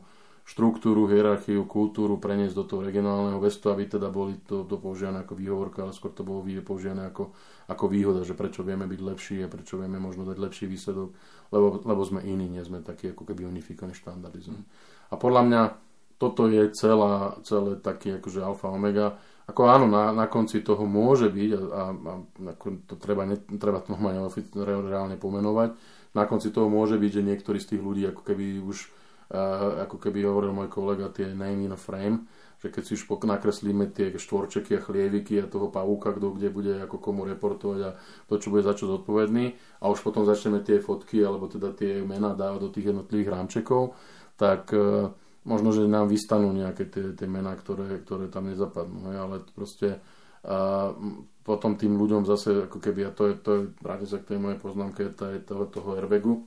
štruktúru, 0.49 1.05
hierarchiu, 1.13 1.69
kultúru 1.69 2.17
preniesť 2.17 2.57
do 2.57 2.65
toho 2.65 2.81
regionálneho 2.81 3.37
vestu, 3.37 3.69
aby 3.69 3.85
teda 3.85 4.09
boli 4.09 4.41
to, 4.49 4.65
to 4.65 4.81
používané 4.81 5.21
ako 5.21 5.37
výhovorka, 5.37 5.85
ale 5.85 5.93
skôr 5.93 6.09
to 6.09 6.25
bolo 6.25 6.41
používané 6.65 7.13
ako, 7.13 7.37
ako 7.69 7.85
výhoda, 7.85 8.25
že 8.25 8.33
prečo 8.33 8.65
vieme 8.65 8.89
byť 8.89 9.01
lepší 9.05 9.37
a 9.45 9.53
prečo 9.53 9.77
vieme 9.77 10.01
možno 10.01 10.25
dať 10.25 10.41
lepší 10.41 10.65
výsledok, 10.65 11.13
lebo, 11.53 11.85
lebo 11.85 12.01
sme 12.01 12.25
iní, 12.25 12.49
nie 12.49 12.65
sme 12.65 12.81
takí 12.81 13.13
ako 13.13 13.29
keby 13.29 13.45
unifikovaní 13.45 13.93
štandardizm. 13.93 14.57
A 15.13 15.21
podľa 15.21 15.43
mňa 15.45 15.63
toto 16.17 16.49
je 16.49 16.73
celá, 16.73 17.37
celé 17.45 17.77
taký 17.77 18.17
akože 18.17 18.41
alfa 18.41 18.73
omega. 18.73 19.21
Ako 19.53 19.69
áno, 19.69 19.85
na, 19.85 20.17
na 20.17 20.27
konci 20.33 20.65
toho 20.65 20.89
môže 20.89 21.29
byť 21.29 21.51
a, 21.53 21.61
a, 21.61 21.85
a 22.25 22.53
to 22.89 22.95
treba, 22.97 23.29
ne, 23.29 23.37
treba 23.37 23.85
to 23.85 23.97
reálne 24.65 25.21
pomenovať, 25.21 25.77
na 26.17 26.25
konci 26.25 26.49
toho 26.49 26.73
môže 26.73 26.97
byť, 26.97 27.21
že 27.21 27.23
niektorí 27.23 27.61
z 27.61 27.77
tých 27.77 27.83
ľudí 27.85 28.03
ako 28.09 28.25
keby 28.25 28.65
už 28.65 28.98
ako 29.29 29.97
keby 30.01 30.25
hovoril 30.25 30.57
môj 30.57 30.73
kolega, 30.73 31.13
tie 31.13 31.29
name 31.37 31.69
in 31.69 31.77
a 31.77 31.81
frame, 31.81 32.25
že 32.59 32.73
keď 32.73 32.83
si 32.83 32.93
už 32.99 33.07
nakreslíme 33.07 33.93
tie 33.93 34.11
štvorčeky 34.17 34.81
a 34.81 34.85
chlieviky 34.85 35.39
a 35.39 35.47
toho 35.47 35.71
pavúka, 35.71 36.11
kto 36.17 36.35
kde 36.35 36.49
bude 36.51 36.73
ako 36.81 36.97
komu 36.99 37.23
reportovať 37.29 37.81
a 37.87 37.91
to, 38.27 38.35
čo 38.41 38.51
bude 38.51 38.67
za 38.67 38.75
čo 38.75 38.91
zodpovedný 38.91 39.55
a 39.79 39.85
už 39.93 40.01
potom 40.03 40.27
začneme 40.27 40.65
tie 40.65 40.83
fotky 40.83 41.23
alebo 41.23 41.47
teda 41.47 41.77
tie 41.77 42.03
mená 42.03 42.35
dávať 42.35 42.61
do 42.67 42.71
tých 42.73 42.91
jednotlivých 42.91 43.31
rámčekov, 43.31 43.95
tak 44.35 44.75
e, 44.75 45.13
možno, 45.47 45.71
že 45.71 45.87
nám 45.87 46.11
vystanú 46.11 46.51
nejaké 46.51 46.91
tie, 46.91 47.15
tie 47.15 47.29
mená, 47.31 47.55
ktoré, 47.55 48.03
ktoré 48.03 48.27
tam 48.27 48.51
nezapadnú. 48.51 49.13
Hej? 49.13 49.17
Ale 49.23 49.37
proste 49.55 50.03
a 50.49 50.95
potom 51.43 51.75
tým 51.75 51.97
ľuďom 51.99 52.29
zase, 52.29 52.69
ako 52.69 52.79
keby, 52.79 53.09
a 53.09 53.11
to 53.11 53.33
je, 53.33 53.35
to 53.41 53.51
je 53.57 53.63
vrátim 53.83 54.09
sa 54.09 54.21
k 54.21 54.35
tej 54.35 54.39
mojej 54.39 54.59
poznámke 54.61 55.03
toho, 55.45 55.65
toho 55.67 55.89
airbagu, 55.97 56.45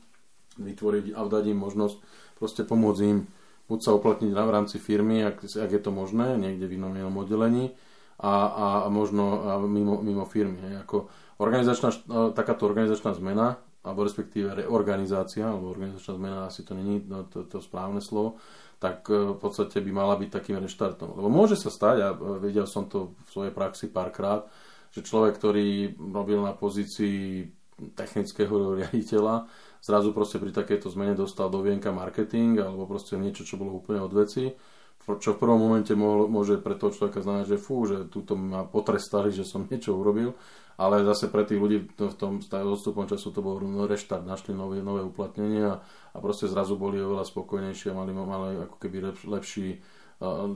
vytvoriť 0.61 1.17
a 1.17 1.19
dať 1.25 1.43
im 1.51 1.59
možnosť 1.59 1.97
proste 2.41 2.65
pomôcť 2.65 3.01
im 3.05 3.29
buď 3.69 3.79
sa 3.79 3.93
uplatniť 3.93 4.33
v 4.33 4.51
rámci 4.51 4.81
firmy, 4.81 5.21
ak, 5.23 5.45
ak 5.45 5.69
je 5.69 5.81
to 5.81 5.93
možné, 5.93 6.35
niekde 6.35 6.65
v 6.65 6.75
inom, 6.81 6.91
inom 6.97 7.15
oddelení 7.21 7.71
a, 8.19 8.33
a 8.51 8.65
možno 8.91 9.23
a 9.47 9.51
mimo, 9.63 10.01
mimo 10.01 10.27
firmy. 10.27 10.59
Hej. 10.65 10.73
Ako 10.83 10.97
organizačná, 11.39 11.93
takáto 12.35 12.67
organizačná 12.67 13.15
zmena 13.15 13.61
alebo 13.81 14.05
respektíve 14.05 14.53
reorganizácia, 14.53 15.49
alebo 15.49 15.73
organizačná 15.73 16.13
zmena, 16.13 16.39
asi 16.45 16.61
to 16.61 16.77
není 16.77 17.01
no, 17.01 17.25
to, 17.25 17.49
to 17.49 17.57
správne 17.57 17.97
slovo, 17.97 18.37
tak 18.77 19.09
e, 19.09 19.33
v 19.33 19.39
podstate 19.41 19.81
by 19.81 19.89
mala 19.89 20.13
byť 20.21 20.29
takým 20.29 20.61
reštartom. 20.61 21.17
Lebo 21.17 21.33
môže 21.33 21.57
sa 21.57 21.73
stať, 21.73 21.97
a 21.97 22.13
videl 22.37 22.69
som 22.69 22.85
to 22.85 23.17
v 23.25 23.29
svojej 23.33 23.53
praxi 23.53 23.89
párkrát, 23.89 24.45
že 24.93 25.01
človek, 25.01 25.33
ktorý 25.33 25.97
robil 25.97 26.45
na 26.45 26.53
pozícii 26.53 27.49
technického 27.97 28.77
riaditeľa, 28.77 29.49
zrazu 29.81 30.13
proste 30.13 30.37
pri 30.37 30.53
takejto 30.53 30.93
zmene 30.93 31.17
dostal 31.17 31.49
do 31.49 31.59
vienka 31.65 31.89
marketing 31.89 32.61
alebo 32.61 32.85
proste 32.85 33.17
niečo, 33.17 33.41
čo 33.41 33.57
bolo 33.57 33.81
úplne 33.81 34.01
od 34.05 34.13
veci, 34.13 34.53
čo 35.01 35.33
v 35.33 35.41
prvom 35.41 35.57
momente 35.57 35.97
mohlo, 35.97 36.29
môže 36.29 36.61
pre 36.61 36.77
toho 36.77 36.93
človeka 36.93 37.25
znamenať, 37.25 37.57
že 37.57 37.57
fú, 37.57 37.89
že 37.89 38.05
túto 38.05 38.37
ma 38.37 38.61
potrestali, 38.69 39.33
že 39.33 39.41
som 39.41 39.65
niečo 39.65 39.97
urobil, 39.97 40.37
ale 40.77 41.01
zase 41.01 41.25
pre 41.33 41.41
tých 41.41 41.57
ľudí 41.57 41.89
v 41.89 42.15
tom 42.17 42.37
odstupom 42.41 43.09
času 43.09 43.33
to 43.33 43.41
bol 43.41 43.57
reštart, 43.89 44.25
našli 44.25 44.53
nové, 44.53 44.85
nové 44.85 45.01
uplatnenie 45.01 45.65
a, 45.65 45.81
a 46.13 46.17
proste 46.21 46.45
zrazu 46.45 46.77
boli 46.77 47.01
oveľa 47.01 47.25
spokojnejší 47.25 47.89
a 47.89 47.97
mali, 47.97 48.13
mali 48.13 48.61
ako 48.61 48.77
keby 48.77 49.09
lepší, 49.25 49.81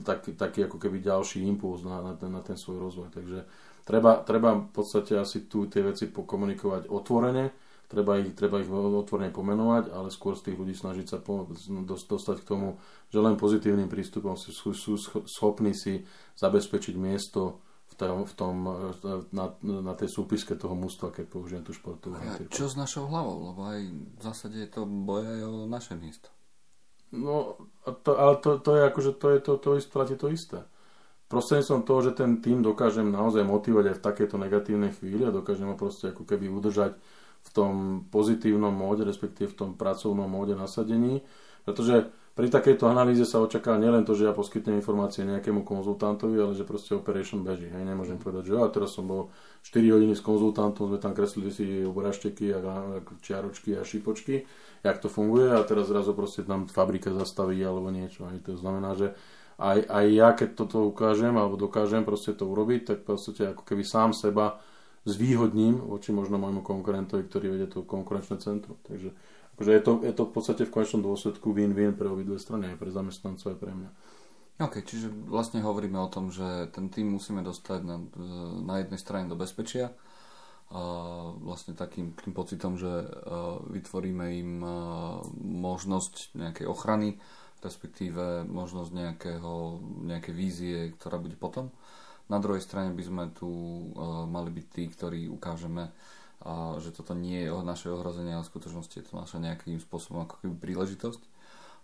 taký, 0.05 0.38
taký 0.38 0.60
ako 0.70 0.77
keby 0.77 1.01
ďalší 1.01 1.41
impuls 1.41 1.82
na, 1.82 2.05
na, 2.05 2.13
ten, 2.13 2.29
na 2.29 2.46
ten 2.46 2.53
svoj 2.53 2.86
rozvoj. 2.86 3.10
Takže 3.10 3.50
treba, 3.86 4.20
treba 4.25 4.58
v 4.58 4.72
podstate 4.74 5.15
asi 5.15 5.46
tu 5.46 5.70
tie 5.70 5.86
veci 5.86 6.10
pokomunikovať 6.10 6.89
otvorene, 6.89 7.54
treba 7.86 8.18
ich, 8.18 8.34
treba 8.34 8.60
ich 8.60 8.68
otvorene 8.68 9.30
pomenovať, 9.30 9.94
ale 9.94 10.10
skôr 10.10 10.34
z 10.34 10.51
tých 10.51 10.58
ľudí 10.58 10.74
snažiť 10.74 11.06
sa 11.06 11.18
po, 11.22 11.46
dostať 11.86 12.42
k 12.42 12.50
tomu, 12.50 12.82
že 13.13 13.22
len 13.22 13.38
pozitívnym 13.38 13.88
prístupom 13.88 14.34
sú, 14.36 14.51
sú, 14.51 14.74
sú 14.74 14.98
schopní 15.30 15.77
si 15.77 16.04
zabezpečiť 16.42 16.98
miesto 16.98 17.62
v 17.86 17.94
tom, 17.94 18.25
v 18.25 18.34
tom 18.34 18.56
na, 19.30 19.54
na 19.62 19.94
tej 19.94 20.10
súpiske 20.10 20.58
toho 20.58 20.74
mústva, 20.74 21.13
keď 21.13 21.25
použijem 21.30 21.63
tú 21.63 21.72
športovú. 21.72 22.18
A 22.18 22.42
čo 22.50 22.65
s 22.65 22.75
našou 22.75 23.08
hlavou? 23.08 23.54
Lebo 23.54 23.62
aj 23.70 23.80
v 23.88 24.22
zásade 24.25 24.58
je 24.58 24.70
to 24.74 24.84
boj 24.84 25.22
aj 25.22 25.42
o 25.46 25.70
naše 25.70 25.94
miesto. 25.96 26.34
No, 27.13 27.56
to, 28.04 28.18
ale 28.18 28.42
to, 28.42 28.60
to 28.60 28.75
je 28.75 28.82
akože 28.92 29.12
to 29.22 29.27
je 29.30 29.39
to, 29.39 29.54
to, 29.62 29.70
to, 29.77 30.01
to, 30.04 30.15
to 30.18 30.27
isté 30.34 30.60
prostredníctvom 31.36 31.84
toho, 31.84 32.00
že 32.00 32.12
ten 32.15 32.39
tým 32.39 32.63
dokážem 32.63 33.12
naozaj 33.12 33.44
motivovať 33.44 33.92
aj 33.92 33.96
v 34.00 34.06
takejto 34.08 34.36
negatívnej 34.39 34.96
chvíli 34.96 35.27
a 35.27 35.36
dokážem 35.36 35.68
ho 35.68 35.75
proste 35.75 36.15
ako 36.15 36.24
keby 36.24 36.48
udržať 36.48 36.96
v 37.46 37.50
tom 37.51 37.74
pozitívnom 38.08 38.72
móde, 38.72 39.04
respektíve 39.04 39.51
v 39.51 39.60
tom 39.60 39.70
pracovnom 39.75 40.32
móde 40.32 40.56
nasadení. 40.56 41.22
Pretože 41.68 42.10
pri 42.36 42.51
takejto 42.51 42.92
analýze 42.92 43.24
sa 43.24 43.39
očakáva 43.39 43.80
nielen 43.80 44.04
to, 44.04 44.12
že 44.12 44.27
ja 44.27 44.36
poskytnem 44.36 44.84
informácie 44.84 45.24
nejakému 45.24 45.63
konzultantovi, 45.63 46.36
ale 46.36 46.51
že 46.51 46.68
proste 46.68 46.92
operation 46.92 47.48
beží. 47.48 47.72
Hej, 47.72 47.88
nemôžem 47.88 48.20
povedať, 48.20 48.51
že 48.51 48.60
ja 48.60 48.68
teraz 48.68 48.92
som 48.92 49.08
bol 49.08 49.32
4 49.63 49.96
hodiny 49.96 50.20
s 50.20 50.22
konzultantom, 50.25 50.92
sme 50.92 51.00
tam 51.00 51.15
kreslili 51.15 51.48
si 51.48 51.63
obražteky 51.88 52.51
a 52.51 52.60
čiaročky 53.24 53.80
a 53.80 53.88
šipočky, 53.88 54.44
jak 54.84 54.98
to 55.00 55.08
funguje 55.08 55.48
a 55.48 55.63
teraz 55.63 55.88
zrazu 55.88 56.12
proste 56.12 56.44
tam 56.44 56.68
fabrika 56.68 57.15
zastaví 57.15 57.56
alebo 57.63 57.88
niečo. 57.88 58.27
Hej, 58.27 58.44
to 58.44 58.60
znamená, 58.60 59.00
že 59.00 59.15
aj, 59.56 59.88
aj 59.88 60.06
ja, 60.12 60.30
keď 60.36 60.50
toto 60.60 60.84
ukážem 60.88 61.32
alebo 61.32 61.56
dokážem 61.56 62.04
proste 62.04 62.36
to 62.36 62.44
urobiť, 62.44 62.82
tak 62.92 62.98
proste 63.08 63.56
ako 63.56 63.64
keby 63.64 63.88
sám 63.88 64.12
seba 64.12 64.60
zvýhodním 65.08 65.80
voči 65.80 66.12
možno 66.12 66.42
môjmu 66.42 66.66
konkurentovi, 66.66 67.24
ktorý 67.30 67.56
vedie 67.56 67.68
to 67.70 67.86
konkurenčné 67.86 68.42
centrum. 68.42 68.76
Takže 68.84 69.16
akože 69.56 69.72
je, 69.72 69.82
to, 69.82 69.92
je 70.04 70.14
to 70.18 70.24
v 70.28 70.32
podstate 70.34 70.64
v 70.68 70.74
konečnom 70.74 71.02
dôsledku 71.06 71.56
win-win 71.56 71.96
pre 71.96 72.12
obidve 72.12 72.42
strany, 72.42 72.74
aj 72.74 72.78
pre 72.82 72.92
zamestnancov, 72.92 73.56
aj 73.56 73.60
pre 73.62 73.72
mňa. 73.72 73.90
OK, 74.56 74.84
čiže 74.88 75.12
vlastne 75.28 75.60
hovoríme 75.60 76.00
o 76.00 76.12
tom, 76.12 76.32
že 76.32 76.72
ten 76.72 76.88
tým 76.88 77.12
musíme 77.12 77.44
dostať 77.44 77.80
na, 77.84 78.00
na 78.64 78.76
jednej 78.80 79.00
strane 79.00 79.28
do 79.28 79.36
bezpečia, 79.36 79.92
a 80.74 80.82
vlastne 81.46 81.78
takým 81.78 82.18
tým 82.18 82.34
pocitom, 82.34 82.74
že 82.74 82.90
vytvoríme 83.70 84.26
im 84.42 84.52
možnosť 85.38 86.34
nejakej 86.34 86.66
ochrany, 86.66 87.22
respektíve 87.65 88.45
možnosť 88.45 88.91
nejakého, 88.93 89.53
nejaké 90.05 90.29
vízie, 90.29 90.93
ktorá 90.93 91.17
bude 91.17 91.34
potom. 91.34 91.74
Na 92.29 92.38
druhej 92.38 92.62
strane 92.62 92.93
by 92.93 93.03
sme 93.05 93.24
tu 93.34 93.50
uh, 93.50 94.25
mali 94.29 94.53
byť 94.53 94.65
tí, 94.69 94.84
ktorí 94.89 95.19
ukážeme, 95.29 95.89
uh, 95.89 96.77
že 96.77 96.93
toto 96.93 97.17
nie 97.17 97.45
je 97.45 97.53
naše 97.65 97.89
ohrozenie, 97.89 98.38
ale 98.38 98.45
v 98.45 98.51
skutočnosti 98.53 98.95
je 98.98 99.05
to 99.05 99.13
naša 99.17 99.38
nejakým 99.41 99.81
spôsobom 99.81 100.25
ako 100.25 100.41
keby 100.41 100.55
príležitosť. 100.62 101.22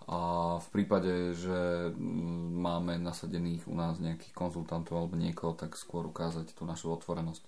A 0.10 0.58
v 0.58 0.68
prípade, 0.74 1.38
že 1.38 1.94
mm, 1.94 2.58
máme 2.58 2.98
nasadených 2.98 3.70
u 3.70 3.78
nás 3.78 4.02
nejakých 4.02 4.34
konzultantov 4.34 4.98
alebo 4.98 5.14
niekoho, 5.14 5.54
tak 5.54 5.78
skôr 5.78 6.10
ukázať 6.10 6.58
tú 6.58 6.66
našu 6.66 6.90
otvorenosť, 6.90 7.46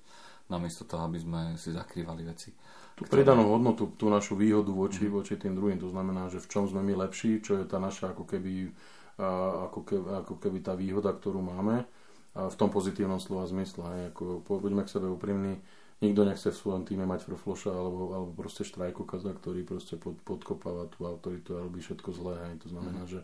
namiesto 0.51 0.83
toho, 0.83 1.07
aby 1.07 1.19
sme 1.19 1.41
si 1.55 1.71
zakrývali 1.71 2.23
veci 2.27 2.51
tú 2.93 3.09
pridanú 3.09 3.49
hodnotu, 3.49 3.89
tú 3.97 4.05
našu 4.09 4.37
výhodu 4.37 4.69
voči, 4.69 5.09
mm. 5.09 5.13
voči 5.13 5.33
tým 5.37 5.57
druhým. 5.57 5.81
To 5.81 5.89
znamená, 5.89 6.29
že 6.29 6.37
v 6.37 6.49
čom 6.49 6.69
sme 6.69 6.85
my 6.85 6.93
lepší, 7.05 7.41
čo 7.41 7.57
je 7.57 7.65
tá 7.65 7.81
naša 7.81 8.13
ako 8.13 8.23
keby, 8.29 8.69
ako 9.17 9.79
keby, 9.81 10.07
ako 10.21 10.33
keby 10.37 10.57
tá 10.61 10.73
výhoda, 10.77 11.09
ktorú 11.09 11.41
máme 11.41 11.89
v 12.33 12.55
tom 12.57 12.69
pozitívnom 12.69 13.17
slova 13.17 13.49
zmysle. 13.49 13.83
Hej. 13.97 14.03
Ako, 14.13 14.45
buďme 14.45 14.85
k 14.85 14.93
sebe 14.93 15.09
úprimní, 15.09 15.57
nikto 16.05 16.21
nechce 16.21 16.53
v 16.53 16.57
svojom 16.57 16.85
týme 16.85 17.09
mať 17.09 17.25
frfloša 17.25 17.73
alebo, 17.73 18.13
alebo 18.13 18.31
proste 18.37 18.65
kaza, 18.65 19.31
ktorý 19.33 19.65
proste 19.65 19.97
pod, 19.97 20.17
podkopáva 20.21 20.89
tú 20.93 21.09
autoritu 21.09 21.57
a 21.57 21.65
robí 21.65 21.81
všetko 21.81 22.09
zlé. 22.13 22.37
Hej. 22.49 22.69
To 22.69 22.77
znamená, 22.77 23.05
mm. 23.05 23.09
že 23.09 23.19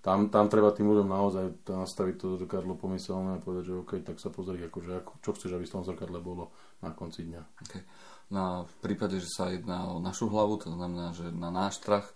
tam, 0.00 0.30
tam 0.30 0.46
treba 0.46 0.70
tým 0.70 0.86
ľuďom 0.88 1.08
naozaj 1.10 1.44
nastaviť 1.66 2.14
to 2.18 2.26
zrkadlo 2.38 2.78
pomyselné 2.78 3.38
a 3.38 3.42
povedať, 3.42 3.72
že 3.72 3.80
OK, 3.82 3.92
tak 4.06 4.22
sa 4.22 4.30
pozri, 4.30 4.62
akože, 4.62 5.02
ako, 5.02 5.12
čo 5.20 5.30
chceš, 5.34 5.50
aby 5.58 5.64
v 5.66 5.74
tom 5.74 5.82
zrkadle 5.82 6.18
bolo 6.22 6.54
na 6.80 6.94
konci 6.94 7.26
dňa. 7.26 7.42
Okay. 7.66 7.82
No 8.28 8.68
v 8.68 8.74
prípade, 8.84 9.18
že 9.18 9.28
sa 9.28 9.50
jedná 9.50 9.88
o 9.90 9.98
našu 9.98 10.28
hlavu, 10.28 10.60
to 10.60 10.70
znamená, 10.70 11.16
že 11.16 11.32
na 11.34 11.48
náš 11.50 11.80
strach, 11.80 12.12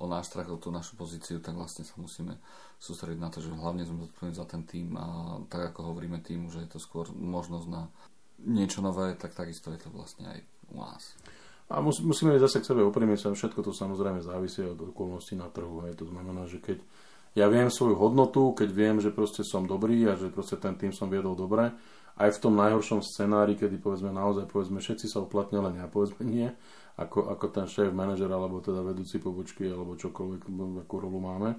o 0.00 0.08
náš 0.08 0.32
strach, 0.32 0.48
o 0.48 0.56
tú 0.56 0.72
našu 0.72 0.96
pozíciu, 0.96 1.38
tak 1.38 1.54
vlastne 1.54 1.84
sa 1.84 1.94
musíme 2.00 2.40
sústrediť 2.80 3.20
na 3.20 3.28
to, 3.28 3.44
že 3.44 3.52
hlavne 3.52 3.84
sme 3.84 4.08
zodpovední 4.08 4.34
za 4.34 4.48
ten 4.48 4.64
tým 4.64 4.96
a 4.96 5.38
tak 5.52 5.74
ako 5.74 5.92
hovoríme 5.92 6.24
tým, 6.24 6.48
že 6.48 6.64
je 6.64 6.70
to 6.72 6.78
skôr 6.80 7.06
možnosť 7.12 7.66
na 7.68 7.92
niečo 8.40 8.80
nové, 8.80 9.12
tak 9.20 9.36
takisto 9.36 9.68
je 9.68 9.84
to 9.84 9.92
vlastne 9.92 10.24
aj 10.24 10.40
u 10.72 10.80
nás. 10.80 11.12
A 11.70 11.78
mus, 11.78 12.02
musíme 12.02 12.34
zase 12.40 12.58
k 12.58 12.66
sebe 12.66 12.82
sa, 13.14 13.30
všetko 13.30 13.62
to 13.62 13.70
samozrejme 13.70 14.18
závisí 14.18 14.64
od 14.66 14.90
okolností 14.90 15.38
na 15.38 15.46
trhu. 15.46 15.86
Hej. 15.86 16.02
To 16.02 16.10
znamená, 16.10 16.50
že 16.50 16.58
keď 16.58 16.82
ja 17.38 17.46
viem 17.46 17.70
svoju 17.70 17.94
hodnotu, 17.94 18.54
keď 18.58 18.68
viem, 18.74 18.96
že 18.98 19.14
proste 19.14 19.46
som 19.46 19.62
dobrý 19.66 20.02
a 20.10 20.18
že 20.18 20.32
proste 20.34 20.58
ten 20.58 20.74
tým 20.74 20.90
som 20.90 21.06
viedol 21.06 21.38
dobre, 21.38 21.70
aj 22.20 22.36
v 22.36 22.42
tom 22.42 22.58
najhoršom 22.58 23.00
scenári, 23.00 23.54
kedy 23.56 23.80
povedzme 23.80 24.10
naozaj 24.12 24.50
povedzme 24.50 24.82
všetci 24.82 25.06
sa 25.08 25.22
uplatnia 25.22 25.62
len 25.62 25.78
ja 25.80 25.86
povedzme 25.88 26.26
nie, 26.26 26.50
ako, 27.00 27.32
ako 27.32 27.46
ten 27.48 27.66
šéf, 27.70 27.94
manažer 27.94 28.28
alebo 28.28 28.60
teda 28.60 28.84
vedúci 28.84 29.22
pobočky 29.22 29.70
alebo 29.70 29.96
čokoľvek, 29.96 30.42
akú 30.84 30.96
rolu 31.00 31.18
máme, 31.22 31.56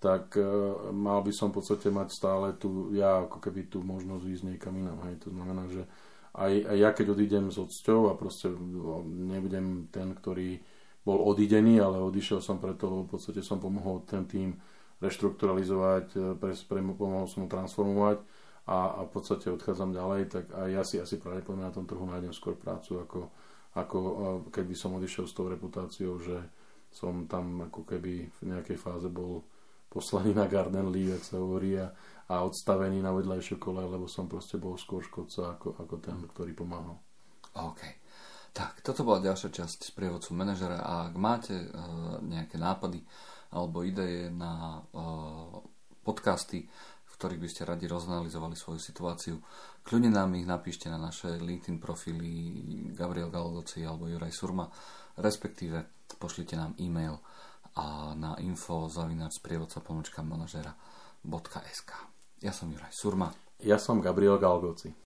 tak 0.00 0.34
e, 0.34 0.42
mal 0.90 1.20
by 1.20 1.30
som 1.30 1.52
v 1.52 1.60
podstate 1.60 1.92
mať 1.92 2.08
stále 2.10 2.46
tu, 2.56 2.90
ja 2.96 3.28
ako 3.28 3.38
keby 3.38 3.68
tú 3.68 3.84
možnosť 3.84 4.24
ísť 4.24 4.44
niekam 4.48 4.74
inám. 4.80 4.98
Hej. 5.06 5.28
To 5.28 5.30
znamená, 5.30 5.68
že 5.68 5.84
aj, 6.34 6.52
aj 6.72 6.76
ja 6.80 6.90
keď 6.90 7.06
odídem 7.14 7.46
s 7.52 7.60
odsťou 7.60 8.10
a 8.10 8.16
proste 8.16 8.50
nebudem 9.04 9.92
ten, 9.92 10.10
ktorý 10.16 10.58
bol 11.04 11.20
odidený, 11.28 11.78
ale 11.84 12.00
odišiel 12.00 12.40
som 12.40 12.56
preto, 12.56 12.88
lebo 12.88 13.02
v 13.06 13.12
podstate 13.14 13.44
som 13.44 13.60
pomohol 13.60 14.02
ten 14.08 14.24
tým 14.24 14.56
reštrukturalizovať, 15.00 16.06
e, 16.14 16.18
pre, 16.36 16.52
pre, 16.52 16.80
pomohol 16.80 17.26
som 17.26 17.44
mu 17.44 17.48
transformovať, 17.48 18.20
a, 18.70 19.02
a 19.02 19.08
v 19.08 19.10
podstate 19.10 19.50
odchádzam 19.50 19.90
ďalej, 19.96 20.30
tak 20.30 20.44
aj 20.54 20.68
ja 20.70 20.82
si 20.86 21.02
asi 21.02 21.18
pravdepodobne 21.18 21.66
na 21.66 21.74
tom 21.74 21.88
trhu 21.88 22.06
nájdem 22.06 22.30
skôr 22.30 22.54
prácu, 22.54 23.02
ako, 23.02 23.32
ako 23.74 23.98
keby 24.54 24.78
som 24.78 24.94
odišiel 24.94 25.26
s 25.26 25.34
tou 25.34 25.50
reputáciou, 25.50 26.20
že 26.22 26.38
som 26.90 27.26
tam 27.26 27.66
ako 27.66 27.82
keby 27.86 28.30
v 28.30 28.40
nejakej 28.46 28.78
fáze 28.78 29.10
bol 29.10 29.42
poslaný 29.90 30.34
na 30.36 30.46
garden 30.46 30.94
leave, 30.94 31.18
ak 31.18 31.24
sa 31.26 31.42
hovorí, 31.42 31.74
a, 31.82 31.90
a 32.30 32.46
odstavený 32.46 33.02
na 33.02 33.10
vedľajšie 33.10 33.58
kole, 33.58 33.82
lebo 33.82 34.06
som 34.06 34.30
proste 34.30 34.54
bol 34.54 34.78
skôr 34.78 35.02
škodca 35.02 35.58
ako, 35.58 35.74
ako 35.82 35.94
ten, 35.98 36.18
ktorý 36.30 36.54
pomáhal. 36.54 36.94
OK. 37.58 37.82
Tak, 38.50 38.82
toto 38.82 39.06
bola 39.06 39.22
ďalšia 39.22 39.50
časť 39.50 39.78
z 39.86 39.90
prievodcu 39.94 40.34
manažera 40.34 40.82
a 40.82 41.10
ak 41.10 41.14
máte 41.14 41.54
uh, 41.54 42.18
nejaké 42.22 42.58
nápady 42.58 43.02
alebo 43.50 43.82
ideje 43.82 44.30
na 44.30 44.82
podcasty, 46.02 46.66
ktorých 47.20 47.42
by 47.44 47.48
ste 47.52 47.68
radi 47.68 47.84
rozanalizovali 47.84 48.56
svoju 48.56 48.80
situáciu. 48.80 49.36
Kľudne 49.84 50.08
nám 50.08 50.32
ich 50.40 50.48
napíšte 50.48 50.88
na 50.88 50.96
naše 50.96 51.36
LinkedIn 51.36 51.76
profily 51.76 52.32
Gabriel 52.96 53.28
Galgoci 53.28 53.84
alebo 53.84 54.08
Juraj 54.08 54.32
Surma, 54.32 54.64
respektíve 55.20 56.08
pošlite 56.16 56.56
nám 56.56 56.72
e-mail 56.80 57.20
a 57.76 58.16
na 58.16 58.40
info 58.40 58.88
zavinač 58.88 59.36
sprievodca 59.36 59.84
pomočka 59.84 60.24
manažera.sk 60.24 61.90
Ja 62.40 62.56
som 62.56 62.72
Juraj 62.72 62.96
Surma. 62.96 63.28
Ja 63.60 63.76
som 63.76 64.00
Gabriel 64.00 64.40
Galgoci. 64.40 64.96